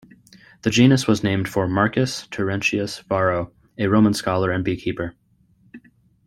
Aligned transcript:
The 0.63 0.71
genus 0.71 1.05
was 1.05 1.23
named 1.23 1.47
for 1.47 1.67
Marcus 1.67 2.25
Terentius 2.31 3.01
Varro, 3.03 3.51
a 3.77 3.85
Roman 3.85 4.15
scholar 4.15 4.49
and 4.49 4.65
beekeeper. 4.65 5.15